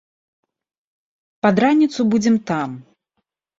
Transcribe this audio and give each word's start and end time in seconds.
Пад 1.47 1.55
раніцу 1.65 2.01
будзем 2.17 2.35
там! 2.51 2.69